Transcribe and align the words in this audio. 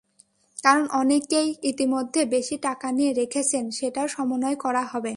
কারণ, 0.57 0.85
অনেকেই 0.93 1.49
ইতিমধ্যে 1.63 2.21
বেশি 2.25 2.55
টাকা 2.57 2.87
নিয়ে 2.91 3.11
রেখেছেন, 3.13 3.63
সেটাও 3.71 4.07
সমন্বয় 4.07 4.55
করা 4.55 4.83
হবে। 4.83 5.09